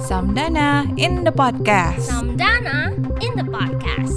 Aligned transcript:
Samdana 0.00 0.88
in 0.96 1.28
the 1.28 1.32
podcast. 1.36 2.08
Samdana 2.08 2.88
in 3.20 3.36
the 3.36 3.44
podcast. 3.44 4.16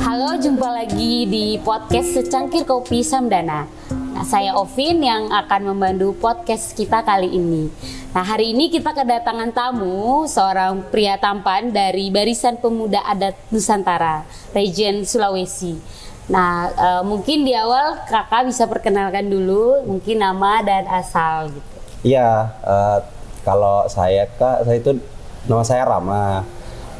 Halo, 0.00 0.40
jumpa 0.40 0.72
lagi 0.72 1.28
di 1.28 1.60
podcast 1.60 2.16
Secangkir 2.16 2.64
Kopi 2.64 3.04
Samdana. 3.04 3.68
Nah, 3.92 4.24
saya 4.24 4.56
Ovin 4.56 5.04
yang 5.04 5.28
akan 5.28 5.76
membantu 5.76 6.16
podcast 6.16 6.72
kita 6.72 7.04
kali 7.04 7.36
ini. 7.36 7.68
Nah, 8.16 8.24
hari 8.24 8.56
ini 8.56 8.72
kita 8.72 8.96
kedatangan 8.96 9.52
tamu, 9.52 10.24
seorang 10.24 10.80
pria 10.88 11.20
tampan 11.20 11.68
dari 11.68 12.08
Barisan 12.08 12.56
Pemuda 12.56 13.04
Adat 13.04 13.36
Nusantara, 13.52 14.24
Region 14.56 15.04
Sulawesi. 15.04 15.76
Nah, 16.24 16.72
eh, 16.72 17.02
mungkin 17.04 17.44
di 17.44 17.52
awal 17.52 18.00
kakak 18.08 18.48
bisa 18.48 18.64
perkenalkan 18.64 19.28
dulu, 19.28 19.84
mungkin 19.84 20.24
nama 20.24 20.64
dan 20.64 20.88
asal 20.88 21.52
gitu. 21.52 21.76
Iya, 22.04 22.48
eh, 22.64 22.98
kalau 23.44 23.84
saya 23.92 24.24
kak, 24.40 24.64
saya 24.64 24.76
itu 24.80 24.96
nama 25.44 25.64
saya 25.64 25.84
Rama. 25.84 26.44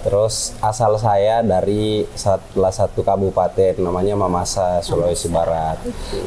Terus 0.05 0.53
asal 0.61 1.01
saya 1.01 1.41
dari 1.41 2.05
salah 2.13 2.69
satu 2.69 3.01
kabupaten 3.01 3.81
namanya 3.81 4.13
Mamasa, 4.13 4.85
Sulawesi 4.85 5.33
Barat, 5.33 5.81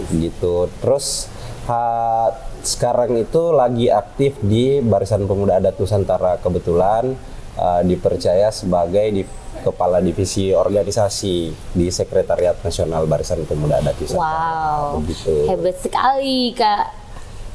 gitu. 0.09 0.66
Terus 0.81 1.29
ha, 1.69 2.33
sekarang 2.66 3.13
itu 3.21 3.53
lagi 3.53 3.93
aktif 3.93 4.41
di 4.41 4.81
Barisan 4.81 5.29
Pemuda 5.29 5.61
Adat 5.61 5.77
Nusantara 5.77 6.41
kebetulan 6.41 7.13
eh, 7.53 7.81
dipercaya 7.85 8.49
sebagai 8.49 9.05
di, 9.13 9.21
kepala 9.67 9.99
divisi 9.99 10.55
organisasi 10.55 11.52
di 11.75 11.88
Sekretariat 11.91 12.55
Nasional 12.63 13.03
Barisan 13.03 13.44
Pemuda 13.44 13.84
Adat 13.84 13.99
Nusantara. 13.99 14.23
Wow, 14.23 15.03
Begitu. 15.03 15.34
hebat 15.52 15.77
sekali 15.84 16.55
kak. 16.55 16.84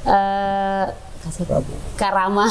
Eh, 0.03 0.87
Kak 1.95 2.12
Rama. 2.12 2.51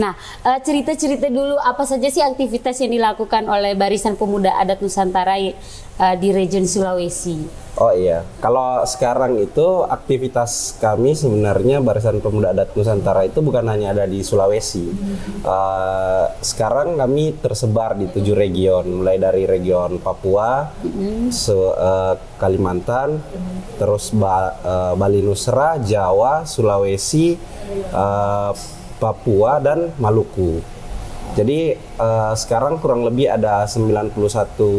Nah, 0.00 0.16
eh, 0.48 0.58
cerita-cerita 0.64 1.28
dulu 1.28 1.56
apa 1.60 1.84
saja 1.84 2.08
sih 2.08 2.24
aktivitas 2.24 2.80
yang 2.80 2.92
dilakukan 2.92 3.44
oleh 3.48 3.76
Barisan 3.76 4.16
Pemuda 4.16 4.56
Adat 4.56 4.80
Nusantara 4.80 5.36
eh, 5.36 5.52
di 6.16 6.28
region 6.32 6.64
Sulawesi? 6.64 7.67
Oh 7.78 7.94
iya, 7.94 8.26
kalau 8.42 8.82
sekarang 8.82 9.38
itu 9.38 9.86
aktivitas 9.86 10.74
kami 10.82 11.14
sebenarnya 11.14 11.78
Barisan 11.78 12.18
Pemuda 12.18 12.50
Adat 12.50 12.74
Nusantara 12.74 13.22
itu 13.22 13.38
bukan 13.38 13.62
hanya 13.70 13.94
ada 13.94 14.02
di 14.02 14.18
Sulawesi. 14.18 14.90
Eh, 15.46 16.24
sekarang 16.42 16.98
kami 16.98 17.38
tersebar 17.38 17.94
di 17.94 18.10
tujuh 18.10 18.34
region, 18.34 18.82
mulai 18.82 19.22
dari 19.22 19.46
region 19.46 20.02
Papua, 20.02 20.74
Su- 21.30 21.70
eh, 21.70 22.18
Kalimantan, 22.34 23.22
terus 23.78 24.10
Ba- 24.10 24.58
eh, 24.58 24.92
Bali 24.98 25.22
Nusra, 25.22 25.78
Jawa, 25.78 26.42
Sulawesi, 26.42 27.38
eh, 27.94 28.50
Papua 28.98 29.62
dan 29.62 29.94
Maluku. 30.02 30.58
Jadi 31.38 31.78
eh, 31.78 32.32
sekarang 32.34 32.82
kurang 32.82 33.06
lebih 33.06 33.30
ada 33.30 33.70
91 33.70 34.18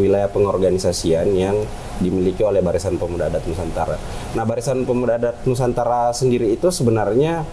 wilayah 0.04 0.28
pengorganisasian 0.28 1.32
yang 1.32 1.56
dimiliki 2.00 2.42
oleh 2.42 2.64
Barisan 2.64 2.96
Pemuda 2.96 3.28
Adat 3.28 3.44
Nusantara. 3.46 3.96
Nah, 4.34 4.44
Barisan 4.48 4.88
Pemuda 4.88 5.20
Adat 5.20 5.44
Nusantara 5.44 6.16
sendiri 6.16 6.56
itu 6.56 6.72
sebenarnya 6.72 7.44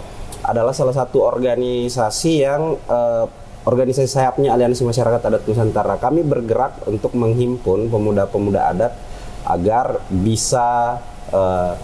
adalah 0.46 0.70
salah 0.70 0.94
satu 0.94 1.26
organisasi 1.26 2.32
yang 2.46 2.78
eh, 2.86 3.24
organisasi 3.66 4.06
sayapnya 4.06 4.54
Aliansi 4.54 4.86
Masyarakat 4.86 5.20
Adat 5.26 5.42
Nusantara. 5.50 5.98
Kami 5.98 6.22
bergerak 6.22 6.86
untuk 6.86 7.18
menghimpun 7.18 7.90
pemuda-pemuda 7.90 8.70
adat 8.70 8.92
agar 9.46 10.06
bisa 10.10 11.02
eh, 11.34 11.74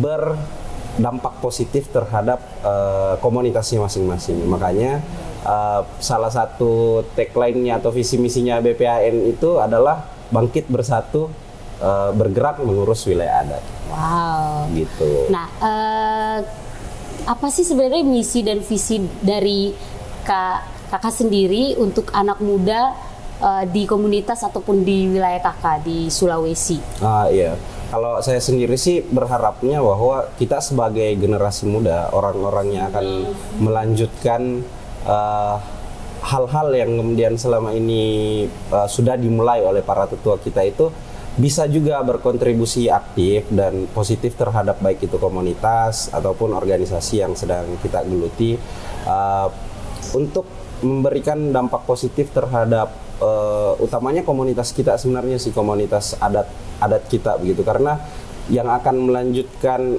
berdampak 0.00 1.44
positif 1.44 1.92
terhadap 1.92 2.40
eh, 2.64 3.14
komunitasnya 3.20 3.84
masing-masing. 3.84 4.40
Makanya 4.48 5.04
eh, 5.44 5.80
salah 6.00 6.32
satu 6.32 7.04
tagline-nya 7.12 7.84
atau 7.84 7.92
visi 7.92 8.16
misinya 8.16 8.56
BPAN 8.64 9.28
itu 9.28 9.60
adalah 9.60 10.08
bangkit 10.32 10.68
bersatu 10.72 11.47
eh, 11.78 12.10
bergerak 12.12 12.60
mengurus 12.60 13.04
wilayah 13.04 13.42
adat 13.42 13.64
Wow. 13.88 14.68
gitu. 14.74 15.32
Nah, 15.32 15.46
eh, 15.58 16.38
apa 17.24 17.46
sih 17.48 17.64
sebenarnya 17.64 18.04
misi 18.04 18.40
dan 18.40 18.60
visi 18.60 19.00
dari 19.20 19.72
kak 20.22 20.60
kakak 20.88 21.12
sendiri 21.12 21.76
untuk 21.76 22.08
anak 22.12 22.40
muda 22.40 22.92
eh, 23.38 23.64
di 23.68 23.84
komunitas 23.84 24.42
ataupun 24.42 24.82
di 24.82 25.08
wilayah 25.08 25.40
kakak 25.40 25.82
di 25.82 26.08
Sulawesi? 26.08 26.78
Ah 27.00 27.28
iya. 27.28 27.56
Kalau 27.88 28.20
saya 28.20 28.36
sendiri 28.36 28.76
sih 28.76 29.00
berharapnya 29.00 29.80
bahwa 29.80 30.28
kita 30.36 30.60
sebagai 30.60 31.08
generasi 31.16 31.64
muda, 31.64 32.12
orang-orang 32.12 32.76
yang 32.76 32.84
akan 32.92 33.06
melanjutkan 33.58 34.60
eh, 35.04 35.56
hal-hal 36.18 36.68
yang 36.74 36.90
kemudian 36.96 37.40
selama 37.40 37.72
ini 37.72 38.02
eh, 38.44 38.88
sudah 38.88 39.16
dimulai 39.16 39.62
oleh 39.62 39.80
para 39.80 40.04
tetua 40.04 40.36
kita 40.36 40.60
itu 40.64 40.92
bisa 41.38 41.70
juga 41.70 42.02
berkontribusi 42.02 42.90
aktif 42.90 43.46
dan 43.54 43.86
positif 43.94 44.34
terhadap 44.34 44.82
baik 44.82 45.06
itu 45.06 45.22
komunitas 45.22 46.10
ataupun 46.10 46.50
organisasi 46.50 47.22
yang 47.22 47.38
sedang 47.38 47.78
kita 47.78 48.02
geluti. 48.02 48.58
Eh, 49.06 49.48
untuk 50.18 50.46
memberikan 50.82 51.54
dampak 51.54 51.86
positif 51.86 52.34
terhadap 52.34 52.90
eh, 53.22 53.72
utamanya 53.78 54.26
komunitas 54.26 54.74
kita 54.74 54.98
sebenarnya 54.98 55.38
sih 55.38 55.54
komunitas 55.54 56.18
adat 56.18 56.50
adat 56.82 57.06
kita 57.06 57.38
begitu. 57.38 57.62
Karena 57.62 57.94
yang 58.50 58.66
akan 58.66 59.06
melanjutkan 59.06 59.94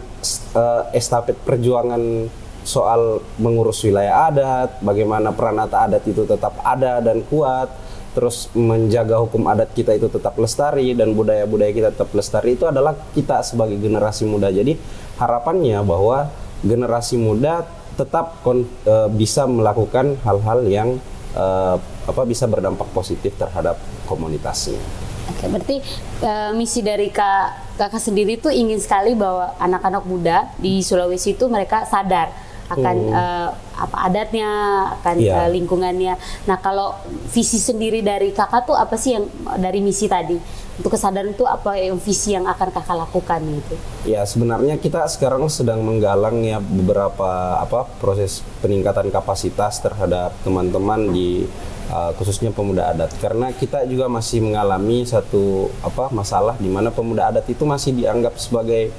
eh, 0.59 0.83
estafet 0.91 1.39
perjuangan 1.47 2.27
soal 2.67 3.23
mengurus 3.39 3.79
wilayah 3.87 4.27
adat, 4.27 4.83
bagaimana 4.83 5.31
peranata 5.31 5.87
adat 5.87 6.03
itu 6.03 6.27
tetap 6.27 6.59
ada 6.61 6.99
dan 6.99 7.23
kuat, 7.31 7.71
terus 8.13 8.49
menjaga 8.57 9.21
hukum 9.21 9.45
adat 9.45 9.69
kita 9.77 9.93
itu 9.93 10.09
tetap 10.09 10.33
lestari 10.35 10.97
dan 10.97 11.13
budaya-budaya 11.13 11.71
kita 11.71 11.89
tetap 11.93 12.09
lestari 12.11 12.57
itu 12.57 12.65
adalah 12.65 12.97
kita 13.13 13.45
sebagai 13.45 13.77
generasi 13.77 14.25
muda. 14.25 14.49
Jadi 14.49 14.73
harapannya 15.21 15.79
bahwa 15.85 16.29
generasi 16.65 17.15
muda 17.21 17.63
tetap 17.95 18.41
kon- 18.41 18.67
eh, 18.87 19.09
bisa 19.11 19.45
melakukan 19.45 20.17
hal-hal 20.23 20.59
yang 20.65 20.89
eh, 21.35 21.75
apa 22.09 22.21
bisa 22.25 22.49
berdampak 22.49 22.89
positif 22.95 23.35
terhadap 23.37 23.77
komunitasnya. 24.09 24.81
Oke, 25.29 25.45
berarti 25.45 25.77
eh, 26.25 26.51
misi 26.57 26.81
dari 26.81 27.13
kak 27.13 27.77
kakak 27.77 28.01
sendiri 28.01 28.35
tuh 28.41 28.51
ingin 28.51 28.81
sekali 28.81 29.13
bahwa 29.13 29.55
anak-anak 29.61 30.03
muda 30.03 30.37
di 30.59 30.81
Sulawesi 30.83 31.37
itu 31.37 31.47
mereka 31.47 31.85
sadar 31.87 32.48
akan 32.69 32.95
eh, 33.09 33.49
apa 33.79 33.97
adatnya, 34.05 34.51
akan 34.99 35.15
Hmm. 35.19 35.25
Iya. 35.25 35.35
eh, 35.45 35.49
lingkungannya. 35.57 36.13
Nah, 36.45 36.57
kalau 36.61 36.93
visi 37.33 37.57
sendiri 37.57 38.05
dari 38.05 38.29
kakak 38.31 38.69
tuh 38.69 38.77
apa 38.77 38.95
sih 38.95 39.17
yang 39.17 39.25
dari 39.57 39.81
misi 39.81 40.05
tadi? 40.05 40.37
Untuk 40.79 40.95
kesadaran 40.95 41.35
itu 41.35 41.43
apa 41.43 41.75
yang 41.75 41.99
visi 41.99 42.31
yang 42.31 42.47
akan 42.47 42.71
kakak 42.71 42.95
lakukan 42.95 43.43
gitu? 43.43 43.75
Ya 44.07 44.23
sebenarnya 44.23 44.79
kita 44.79 45.03
sekarang 45.11 45.43
sedang 45.51 45.83
menggalang 45.83 46.39
ya 46.39 46.63
beberapa 46.63 47.59
apa 47.59 47.83
proses 47.99 48.39
peningkatan 48.63 49.11
kapasitas 49.11 49.83
terhadap 49.83 50.31
teman-teman 50.47 51.11
di 51.11 51.43
uh, 51.91 52.15
khususnya 52.15 52.55
pemuda 52.55 52.95
adat 52.95 53.11
karena 53.19 53.51
kita 53.51 53.83
juga 53.91 54.07
masih 54.07 54.39
mengalami 54.39 55.03
satu 55.03 55.67
apa 55.83 56.07
masalah 56.15 56.55
di 56.55 56.71
mana 56.71 56.93
pemuda 56.95 57.27
adat 57.27 57.43
itu 57.51 57.67
masih 57.67 57.91
dianggap 57.91 58.39
sebagai 58.39 58.93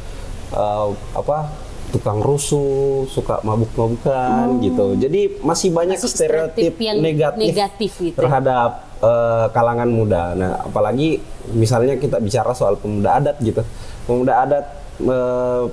uh, 0.52 0.92
apa 1.16 1.69
tukang 1.90 2.18
rusuh, 2.18 3.04
suka 3.06 3.42
mabuk-mabukan 3.42 4.62
gitu. 4.62 4.94
Jadi 4.94 5.42
masih 5.42 5.68
banyak 5.70 5.98
Masih 5.98 6.08
stereotip 6.08 6.54
stereotip 6.70 6.74
yang 6.78 6.96
negatif, 6.98 7.42
negatif 7.44 7.92
gitu. 8.00 8.16
terhadap 8.16 8.70
eh, 8.98 9.46
kalangan 9.50 9.90
muda. 9.90 10.32
Nah, 10.32 10.52
apalagi 10.62 11.18
misalnya 11.50 11.98
kita 11.98 12.18
bicara 12.18 12.54
soal 12.54 12.74
pemuda 12.74 13.18
adat 13.18 13.36
gitu. 13.42 13.60
Pemuda 14.06 14.46
adat 14.46 14.64
eh, 14.98 15.64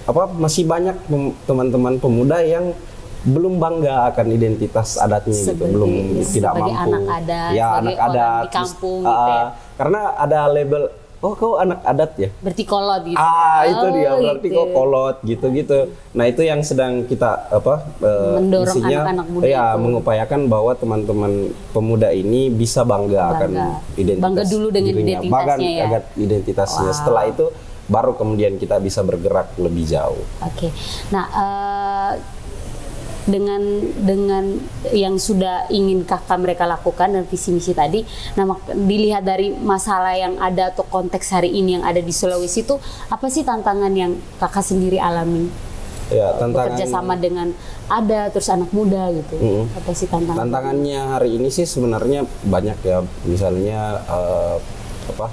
apa 0.00 0.22
masih 0.32 0.64
banyak 0.64 0.96
teman-teman 1.44 1.98
pemuda 1.98 2.40
yang 2.40 2.72
belum 3.20 3.60
bangga 3.60 4.08
akan 4.08 4.32
identitas 4.32 4.96
adatnya 4.96 5.36
gitu, 5.36 5.52
Sebagai- 5.52 5.72
belum 5.76 5.92
tidak 6.24 6.52
mampu. 6.56 6.72
anak 6.72 7.02
adat, 7.20 7.50
ya, 7.52 7.66
anak 7.76 7.98
adat 8.00 8.42
di 8.42 8.48
kampung 8.48 9.00
terus, 9.04 9.12
gitu 9.12 9.28
ya. 9.28 9.44
Karena 9.76 10.00
ada 10.16 10.40
label 10.48 10.82
oh 11.20 11.32
kau 11.32 11.56
anak 11.56 11.80
adat 11.82 12.16
ya. 12.16 12.28
Bertikolot 12.40 13.04
gitu. 13.04 13.14
Ah 13.14 13.62
itu 13.62 13.76
Oh, 13.78 13.92
dia 13.92 14.10
berarti 14.10 14.46
gitu. 14.46 14.56
kok 14.56 14.68
kolot 14.70 15.16
gitu-gitu. 15.22 15.78
Nah 16.10 16.24
itu 16.24 16.40
yang 16.40 16.60
sedang 16.60 17.04
kita 17.04 17.46
apa 17.46 17.74
eh, 17.98 18.34
Mendorong 18.36 18.72
isinya, 18.74 18.98
anak-anak 19.04 19.26
muda 19.28 19.44
ya 19.44 19.64
itu. 19.66 19.78
mengupayakan 19.78 20.40
bahwa 20.46 20.72
teman-teman 20.74 21.32
pemuda 21.70 22.08
ini 22.10 22.48
bisa 22.48 22.82
bangga, 22.82 23.36
akan 23.36 23.50
Bangga. 23.50 23.68
identitas 23.94 24.24
Bangga 24.24 24.42
dulu 24.46 24.66
dengan 24.68 24.90
dirinya. 24.90 25.08
identitasnya 25.20 25.30
Bangga 25.60 25.68
ya. 25.70 25.84
akan 25.86 26.02
identitasnya. 26.16 26.90
Setelah 26.90 27.24
itu 27.26 27.46
baru 27.86 28.12
kemudian 28.14 28.54
kita 28.54 28.78
bisa 28.78 29.00
bergerak 29.00 29.52
lebih 29.56 29.84
jauh. 29.84 30.22
Oke. 30.40 30.70
Nah, 31.10 31.26
eh, 31.28 32.12
dengan 33.28 33.60
dengan 34.00 34.56
yang 34.96 35.20
sudah 35.20 35.68
ingin 35.68 36.08
kakak 36.08 36.40
mereka 36.40 36.64
lakukan 36.64 37.12
dan 37.12 37.24
visi 37.28 37.52
misi 37.52 37.76
tadi, 37.76 38.04
nah 38.38 38.48
dilihat 38.72 39.24
dari 39.24 39.52
masalah 39.52 40.16
yang 40.16 40.40
ada 40.40 40.72
atau 40.72 40.88
konteks 40.88 41.32
hari 41.36 41.52
ini 41.52 41.80
yang 41.80 41.84
ada 41.84 42.00
di 42.00 42.12
Sulawesi 42.12 42.64
itu 42.64 42.80
apa 43.12 43.26
sih 43.28 43.44
tantangan 43.44 43.92
yang 43.92 44.16
kakak 44.40 44.64
sendiri 44.64 44.96
alami 44.96 45.70
Ya, 46.10 46.34
tantangan 46.34 46.74
bekerja 46.74 46.84
sama 46.90 47.14
dengan 47.14 47.54
ada 47.86 48.26
terus 48.34 48.50
anak 48.50 48.74
muda 48.74 49.14
gitu, 49.14 49.38
Mm-mm. 49.38 49.64
apa 49.78 49.90
sih 49.94 50.10
tantangan? 50.10 50.42
Tantangannya 50.42 51.00
hari 51.06 51.38
ini 51.38 51.54
sih 51.54 51.62
sebenarnya 51.62 52.26
banyak 52.50 52.78
ya. 52.82 52.98
Misalnya 53.30 54.02
eh, 54.10 54.56
apa? 55.06 55.30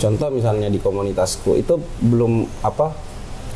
Contoh 0.00 0.32
misalnya 0.32 0.72
di 0.72 0.80
komunitasku 0.80 1.60
itu 1.60 1.76
belum 2.00 2.48
apa? 2.64 2.96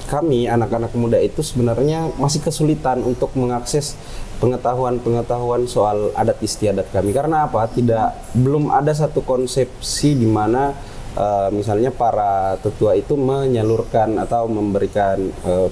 Kami 0.08 0.48
anak-anak 0.48 0.96
muda 0.96 1.20
itu 1.20 1.44
sebenarnya 1.44 2.08
masih 2.16 2.40
kesulitan 2.40 3.04
untuk 3.04 3.36
mengakses 3.36 3.92
pengetahuan-pengetahuan 4.40 5.68
soal 5.68 6.16
adat 6.16 6.40
istiadat 6.40 6.88
kami 6.88 7.12
karena 7.12 7.44
apa? 7.44 7.68
Tidak 7.68 8.34
belum 8.40 8.72
ada 8.72 8.96
satu 8.96 9.20
konsepsi 9.20 10.16
di 10.16 10.24
mana 10.24 10.72
eh, 11.12 11.48
misalnya 11.52 11.92
para 11.92 12.56
tetua 12.64 12.96
itu 12.96 13.20
menyalurkan 13.20 14.16
atau 14.16 14.48
memberikan 14.48 15.20
eh, 15.44 15.68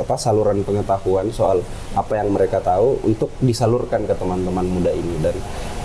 apa 0.00 0.16
saluran 0.16 0.64
pengetahuan 0.64 1.28
soal 1.28 1.60
apa 1.92 2.16
yang 2.16 2.32
mereka 2.32 2.62
tahu 2.64 3.04
untuk 3.04 3.28
disalurkan 3.44 4.08
ke 4.08 4.16
teman-teman 4.16 4.64
muda 4.64 4.90
ini 4.94 5.14
dan 5.20 5.36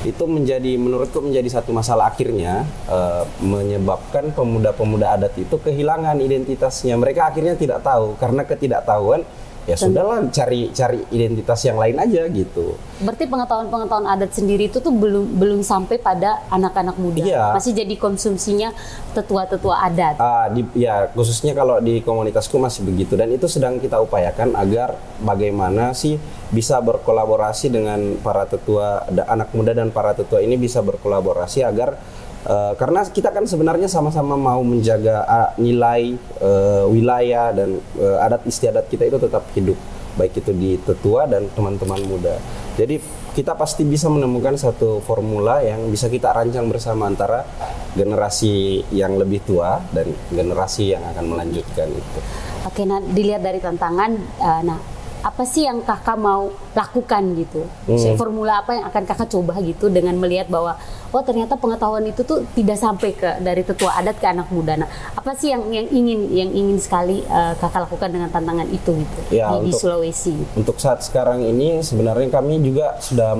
itu 0.05 0.23
menjadi 0.29 0.77
menurutku 0.77 1.19
menjadi 1.19 1.59
satu 1.59 1.73
masalah 1.73 2.13
akhirnya 2.13 2.63
eh, 2.85 3.23
menyebabkan 3.41 4.29
pemuda-pemuda 4.37 5.17
adat 5.17 5.33
itu 5.35 5.57
kehilangan 5.57 6.21
identitasnya. 6.21 6.93
Mereka 6.95 7.33
akhirnya 7.33 7.57
tidak 7.57 7.81
tahu. 7.81 8.13
Karena 8.21 8.45
ketidaktahuan 8.45 9.25
ya 9.65 9.75
sudahlah 9.75 10.29
cari 10.29 10.69
cari 10.69 11.01
identitas 11.09 11.59
yang 11.65 11.81
lain 11.81 11.97
aja 11.97 12.29
gitu 12.29 12.77
Berarti 12.95 13.27
pengetahuan-pengetahuan 13.27 14.07
adat 14.07 14.31
sendiri 14.31 14.71
itu 14.71 14.79
tuh 14.79 14.93
belum 14.95 15.35
belum 15.35 15.59
sampai 15.67 15.99
pada 15.99 16.47
anak-anak 16.47 16.95
muda, 16.95 17.27
Iya. 17.27 17.51
masih 17.51 17.75
jadi 17.75 17.91
konsumsinya 17.99 18.71
tetua-tetua 19.11 19.83
adat. 19.83 20.15
Ah, 20.15 20.47
di, 20.47 20.63
ya 20.79 21.11
khususnya 21.11 21.51
kalau 21.51 21.83
di 21.83 21.99
komunitasku 21.99 22.55
masih 22.55 22.87
begitu 22.87 23.19
dan 23.19 23.27
itu 23.35 23.51
sedang 23.51 23.83
kita 23.83 23.99
upayakan 23.99 24.55
agar 24.55 24.95
bagaimana 25.19 25.91
sih 25.91 26.15
bisa 26.55 26.79
berkolaborasi 26.79 27.67
dengan 27.67 28.15
para 28.23 28.47
tetua 28.47 29.03
anak 29.27 29.51
muda 29.51 29.75
dan 29.75 29.91
para 29.91 30.15
tetua 30.15 30.39
ini 30.39 30.55
bisa 30.55 30.79
berkolaborasi 30.79 31.67
agar 31.67 31.99
eh, 32.45 32.73
karena 32.77 33.01
kita 33.09 33.29
kan 33.33 33.49
sebenarnya 33.49 33.89
sama-sama 33.89 34.37
mau 34.37 34.61
menjaga 34.61 35.25
ah, 35.25 35.49
nilai 35.57 36.15
eh, 36.39 36.83
wilayah 36.87 37.51
dan 37.51 37.81
eh, 37.97 38.25
adat 38.25 38.45
istiadat 38.47 38.85
kita 38.87 39.09
itu 39.09 39.17
tetap 39.17 39.45
hidup 39.57 39.77
baik 40.15 40.39
itu 40.39 40.51
di 40.55 40.79
tetua 40.79 41.27
dan 41.27 41.51
teman-teman 41.51 41.99
muda. 42.07 42.39
Jadi 42.79 42.99
kita 43.35 43.51
pasti 43.59 43.83
bisa 43.83 44.07
menemukan 44.07 44.55
satu 44.55 45.03
formula 45.03 45.59
yang 45.59 45.91
bisa 45.91 46.07
kita 46.07 46.31
rancang 46.31 46.71
bersama 46.71 47.11
antara 47.11 47.43
generasi 47.91 48.79
yang 48.95 49.19
lebih 49.19 49.43
tua 49.43 49.83
dan 49.91 50.07
generasi 50.31 50.95
yang 50.95 51.03
akan 51.03 51.35
melanjutkan 51.35 51.91
itu. 51.91 52.19
Oke, 52.63 52.87
nah 52.87 53.03
dilihat 53.03 53.43
dari 53.43 53.59
tantangan, 53.59 54.11
eh, 54.39 54.61
nah 54.63 54.79
apa 55.25 55.41
sih 55.41 55.65
yang 55.65 55.81
kakak 55.81 56.21
mau 56.21 56.53
lakukan 56.77 57.33
gitu? 57.33 57.65
Hmm. 57.89 58.13
Formula 58.13 58.61
apa 58.61 58.77
yang 58.77 58.85
akan 58.85 59.03
kakak 59.09 59.33
coba 59.33 59.57
gitu 59.65 59.89
dengan 59.89 60.13
melihat 60.21 60.45
bahwa 60.53 60.77
oh 61.09 61.23
ternyata 61.25 61.57
pengetahuan 61.57 62.05
itu 62.05 62.21
tuh 62.21 62.45
tidak 62.53 62.77
sampai 62.77 63.17
ke 63.17 63.41
dari 63.41 63.65
tetua 63.65 63.97
adat 63.97 64.21
ke 64.21 64.27
anak 64.29 64.53
muda. 64.53 64.77
Nah, 64.77 64.89
apa 65.17 65.33
sih 65.33 65.49
yang 65.49 65.65
yang 65.73 65.89
ingin 65.89 66.29
yang 66.29 66.49
ingin 66.53 66.77
sekali 66.77 67.25
eh, 67.25 67.53
kakak 67.57 67.89
lakukan 67.89 68.13
dengan 68.13 68.29
tantangan 68.29 68.69
itu 68.69 69.01
gitu 69.01 69.19
Ya, 69.33 69.49
di, 69.57 69.65
di 69.65 69.73
untuk- 69.73 69.81
Sulawesi? 69.81 70.37
Untuk 70.53 70.77
saat 70.77 71.01
sekarang 71.01 71.41
ini 71.41 71.81
sebenarnya 71.81 72.29
kami 72.29 72.61
juga 72.61 73.01
sudah 73.01 73.33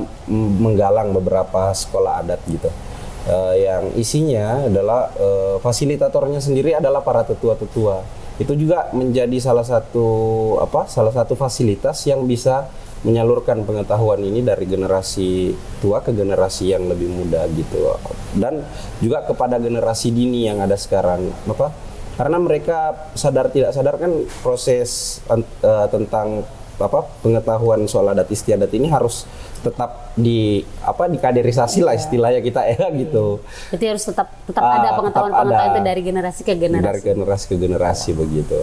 menggalang 0.58 1.14
beberapa 1.14 1.70
sekolah 1.70 2.26
adat 2.26 2.42
gitu. 2.50 2.74
Eh, 3.30 3.56
yang 3.62 3.94
isinya 3.94 4.66
adalah 4.66 5.14
eh, 5.14 5.56
fasilitatornya 5.62 6.42
sendiri 6.42 6.74
adalah 6.74 7.06
para 7.06 7.22
tetua-tetua. 7.22 8.25
Itu 8.36 8.54
juga 8.60 8.92
menjadi 8.92 9.38
salah 9.40 9.64
satu 9.64 10.08
apa? 10.60 10.88
Salah 10.92 11.12
satu 11.16 11.34
fasilitas 11.40 12.04
yang 12.08 12.28
bisa 12.28 12.68
menyalurkan 13.06 13.62
pengetahuan 13.64 14.18
ini 14.26 14.42
dari 14.42 14.66
generasi 14.66 15.54
tua 15.78 16.02
ke 16.02 16.10
generasi 16.10 16.74
yang 16.74 16.90
lebih 16.90 17.06
muda 17.12 17.46
gitu. 17.54 17.96
Dan 18.34 18.66
juga 18.98 19.22
kepada 19.24 19.62
generasi 19.62 20.10
dini 20.10 20.50
yang 20.50 20.58
ada 20.60 20.74
sekarang, 20.74 21.30
apa? 21.46 21.70
karena 22.16 22.38
mereka 22.40 23.12
sadar 23.14 23.52
tidak 23.52 23.76
sadar 23.76 24.00
kan 24.00 24.12
proses 24.40 25.20
eh, 25.30 25.88
tentang 25.92 26.48
apa 26.78 27.08
pengetahuan 27.20 27.84
soal 27.86 28.08
adat 28.08 28.28
istiadat 28.28 28.70
ini 28.70 28.88
harus 28.88 29.24
tetap 29.60 30.14
di 30.14 30.60
apa 30.80 31.08
dikaderisasi 31.08 31.82
lah 31.82 31.94
istilahnya 31.94 32.40
kita 32.40 32.62
ya 32.66 32.86
gitu 33.02 33.40
Berarti 33.70 33.86
harus 33.88 34.04
tetap 34.04 34.28
tetap 34.44 34.62
Ah, 34.62 34.78
ada 34.78 34.90
pengetahuan-pengetahuan 34.94 35.72
itu 35.72 35.80
dari 35.82 36.02
generasi 36.02 36.42
ke 36.42 36.54
generasi. 36.54 36.86
dari 36.86 37.02
generasi 37.02 37.46
ke 37.46 37.56
generasi 37.56 38.10
begitu 38.12 38.62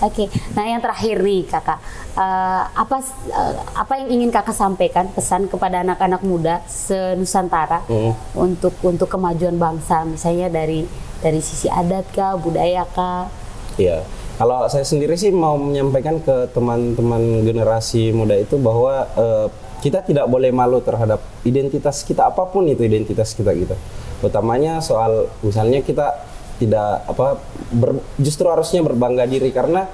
Oke, 0.00 0.32
nah 0.56 0.64
yang 0.64 0.80
terakhir 0.80 1.20
nih 1.20 1.44
kakak, 1.44 1.76
Eh, 2.10 2.62
apa 2.66 2.96
eh, 3.28 3.54
apa 3.76 3.92
yang 3.96 4.08
ingin 4.10 4.30
kakak 4.32 4.52
sampaikan 4.52 5.06
pesan 5.08 5.44
kepada 5.44 5.84
anak-anak 5.84 6.20
muda 6.20 6.64
senusantara 6.64 7.84
Hmm. 7.84 8.16
untuk 8.34 8.72
untuk 8.80 9.06
kemajuan 9.06 9.54
bangsa, 9.54 10.02
misalnya 10.02 10.48
dari 10.48 10.88
dari 11.18 11.38
sisi 11.38 11.68
adat 11.68 12.08
kah, 12.10 12.34
budaya 12.34 12.88
kah? 12.88 13.28
Iya. 13.76 14.00
Kalau 14.40 14.64
saya 14.72 14.88
sendiri 14.88 15.20
sih 15.20 15.28
mau 15.36 15.60
menyampaikan 15.60 16.16
ke 16.16 16.48
teman-teman 16.56 17.44
generasi 17.44 18.08
muda 18.08 18.32
itu 18.40 18.56
bahwa 18.56 19.04
eh, 19.12 19.46
kita 19.84 20.00
tidak 20.00 20.24
boleh 20.32 20.48
malu 20.48 20.80
terhadap 20.80 21.20
identitas 21.44 22.00
kita 22.08 22.24
apa 22.24 22.48
pun 22.48 22.64
itu 22.64 22.80
identitas 22.80 23.36
kita 23.36 23.52
gitu. 23.52 23.76
Utamanya 24.24 24.80
soal 24.80 25.28
misalnya 25.44 25.84
kita 25.84 26.24
tidak 26.56 27.04
apa 27.04 27.36
ber- 27.68 28.00
justru 28.16 28.48
harusnya 28.48 28.80
berbangga 28.80 29.28
diri 29.28 29.52
karena 29.52 29.84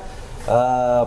eh, 0.46 1.04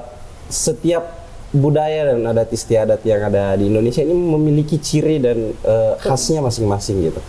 setiap 0.51 1.23
budaya 1.55 2.11
dan 2.11 2.27
adat 2.27 2.51
istiadat 2.51 3.07
yang 3.07 3.23
ada 3.23 3.55
di 3.55 3.71
Indonesia 3.71 4.03
ini 4.03 4.19
memiliki 4.19 4.83
ciri 4.83 5.15
dan 5.15 5.55
eh, 5.55 5.93
khasnya 5.95 6.43
masing-masing 6.43 7.07
gitu 7.07 7.23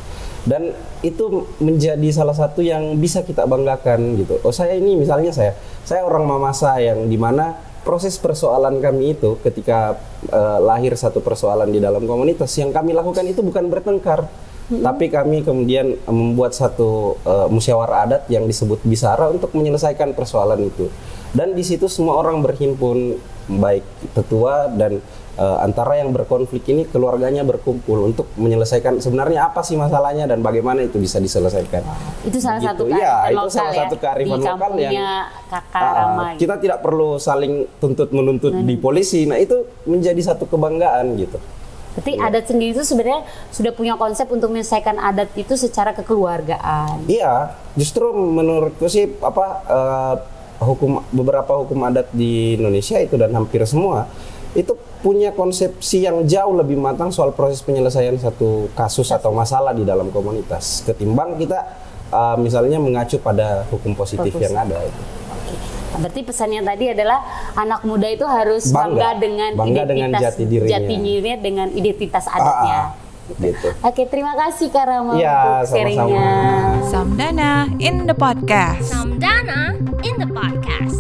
dan 0.49 0.73
itu 1.05 1.45
menjadi 1.61 2.09
salah 2.13 2.33
satu 2.33 2.65
yang 2.65 2.97
bisa 2.97 3.21
kita 3.21 3.45
banggakan 3.45 4.17
gitu. 4.17 4.41
Oh 4.41 4.55
saya 4.55 4.77
ini 4.77 4.97
misalnya 4.97 5.33
saya, 5.33 5.53
saya 5.85 6.05
orang 6.05 6.25
mamasa 6.25 6.81
yang 6.81 7.09
di 7.09 7.21
mana 7.21 7.57
proses 7.85 8.17
persoalan 8.21 8.81
kami 8.81 9.17
itu 9.17 9.41
ketika 9.41 9.97
eh, 10.29 10.59
lahir 10.61 10.97
satu 10.97 11.21
persoalan 11.21 11.69
di 11.73 11.81
dalam 11.81 12.05
komunitas 12.05 12.53
yang 12.57 12.73
kami 12.73 12.93
lakukan 12.93 13.25
itu 13.25 13.41
bukan 13.41 13.69
bertengkar, 13.69 14.29
tapi 14.71 15.11
kami 15.11 15.45
kemudian 15.45 15.97
eh, 15.97 16.15
membuat 16.15 16.57
satu 16.57 17.21
eh, 17.25 17.49
musyawarah 17.49 17.99
adat 18.09 18.23
yang 18.33 18.45
disebut 18.45 18.81
bisara 18.85 19.29
untuk 19.29 19.53
menyelesaikan 19.53 20.17
persoalan 20.17 20.69
itu. 20.69 20.89
Dan 21.31 21.55
di 21.55 21.63
situ 21.63 21.87
semua 21.87 22.19
orang 22.19 22.43
berhimpun 22.43 23.15
baik 23.51 23.87
tetua 24.15 24.71
dan 24.71 24.99
eh, 25.41 25.59
antara 25.65 25.97
yang 25.97 26.13
berkonflik 26.13 26.69
ini 26.69 26.85
keluarganya 26.85 27.41
berkumpul 27.43 28.05
untuk 28.05 28.29
menyelesaikan 28.37 29.01
sebenarnya 29.01 29.49
apa 29.49 29.65
sih 29.65 29.81
masalahnya 29.81 30.29
dan 30.29 30.45
bagaimana 30.45 30.85
itu 30.85 31.01
bisa 31.01 31.17
diselesaikan. 31.17 31.81
Itu 32.29 32.37
salah 32.37 32.61
Begitu. 32.61 32.77
satu 32.77 32.85
Iya, 32.93 33.13
kearifan 33.17 33.33
itu 33.33 33.41
lokal 33.41 33.51
salah 33.57 33.73
ya 33.73 33.81
satu 33.81 33.97
kearifan 33.97 34.39
di 34.39 34.45
lokal 34.45 34.73
yang 34.77 34.95
kakak 35.49 35.83
gitu. 35.83 36.39
kita 36.45 36.55
tidak 36.61 36.79
perlu 36.85 37.09
saling 37.17 37.53
tuntut 37.81 38.09
menuntut 38.13 38.53
di 38.53 38.75
polisi. 38.77 39.25
Nah, 39.25 39.41
itu 39.41 39.65
menjadi 39.89 40.21
satu 40.21 40.45
kebanggaan 40.45 41.17
gitu. 41.17 41.41
Berarti 41.91 42.13
adat 42.23 42.45
sendiri 42.47 42.71
itu 42.71 42.87
sebenarnya 42.87 43.27
sudah 43.51 43.73
punya 43.75 43.99
konsep 43.99 44.31
untuk 44.31 44.55
menyelesaikan 44.55 44.95
adat 44.95 45.35
itu 45.35 45.59
secara 45.59 45.91
kekeluargaan. 45.91 47.11
Iya, 47.11 47.59
justru 47.75 48.15
menurutku 48.15 48.87
sih 48.87 49.11
apa 49.19 49.47
eh, 49.67 50.15
hukum 50.63 51.03
beberapa 51.11 51.59
hukum 51.65 51.83
adat 51.89 52.13
di 52.15 52.55
Indonesia 52.61 53.01
itu 53.03 53.19
dan 53.19 53.35
hampir 53.35 53.65
semua 53.67 54.07
itu 54.51 54.75
punya 54.99 55.31
konsepsi 55.31 56.03
yang 56.03 56.27
jauh 56.27 56.59
lebih 56.59 56.75
matang 56.75 57.15
soal 57.15 57.31
proses 57.31 57.63
penyelesaian 57.63 58.19
satu 58.19 58.67
kasus 58.75 59.09
atau 59.09 59.31
masalah 59.31 59.71
di 59.71 59.87
dalam 59.87 60.11
komunitas 60.11 60.83
ketimbang 60.83 61.39
kita 61.39 61.59
eh, 62.11 62.37
misalnya 62.37 62.83
mengacu 62.83 63.23
pada 63.23 63.63
hukum 63.71 63.95
positif 63.95 64.35
Fokus. 64.35 64.43
yang 64.51 64.59
ada 64.59 64.83
itu. 64.83 65.03
Oke. 65.31 65.55
Berarti 65.91 66.21
pesannya 66.23 66.61
tadi 66.63 66.85
adalah 66.91 67.19
anak 67.55 67.83
muda 67.83 68.07
itu 68.07 68.27
harus 68.27 68.71
bangga, 68.71 68.91
Bangga. 68.91 69.11
dengan 69.19 69.51
Bangga 69.55 69.83
dengan 69.87 70.09
identitas 70.11 70.23
jati 70.35 70.43
dirinya. 70.47 70.71
jati 70.71 70.95
dirinya 70.99 71.37
dengan 71.39 71.69
identitas 71.71 72.25
adatnya. 72.27 72.79
Ah, 72.79 72.87
gitu. 73.39 73.69
Oke, 73.87 74.03
terima 74.11 74.35
kasih 74.35 74.67
Kak 74.71 74.87
Rama 74.87 75.15
Iya, 75.15 75.39
untuk 75.63 75.71
sharingnya. 75.71 76.31
Samdana 76.91 77.51
in 77.79 78.03
the 78.03 78.15
podcast. 78.15 78.83
Samdana 78.87 79.79
in 80.03 80.15
the 80.19 80.27
podcast. 80.27 81.00